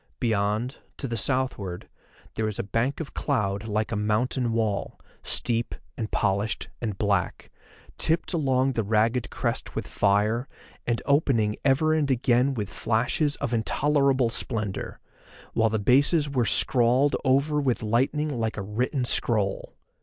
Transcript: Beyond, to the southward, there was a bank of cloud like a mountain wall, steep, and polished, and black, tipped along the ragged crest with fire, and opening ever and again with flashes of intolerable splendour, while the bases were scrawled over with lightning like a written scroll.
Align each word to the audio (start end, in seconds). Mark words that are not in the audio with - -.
Beyond, 0.19 0.77
to 0.97 1.07
the 1.07 1.15
southward, 1.15 1.87
there 2.33 2.45
was 2.45 2.57
a 2.57 2.63
bank 2.63 2.99
of 2.99 3.13
cloud 3.13 3.67
like 3.67 3.91
a 3.91 3.95
mountain 3.95 4.51
wall, 4.51 4.99
steep, 5.21 5.75
and 5.95 6.09
polished, 6.09 6.69
and 6.81 6.97
black, 6.97 7.51
tipped 7.99 8.33
along 8.33 8.71
the 8.71 8.81
ragged 8.83 9.29
crest 9.29 9.75
with 9.75 9.85
fire, 9.87 10.47
and 10.87 11.03
opening 11.05 11.55
ever 11.63 11.93
and 11.93 12.09
again 12.09 12.55
with 12.55 12.67
flashes 12.67 13.35
of 13.35 13.53
intolerable 13.53 14.31
splendour, 14.31 14.99
while 15.53 15.69
the 15.69 15.77
bases 15.77 16.27
were 16.27 16.45
scrawled 16.45 17.15
over 17.23 17.61
with 17.61 17.83
lightning 17.83 18.39
like 18.39 18.57
a 18.57 18.63
written 18.63 19.05
scroll. 19.05 19.75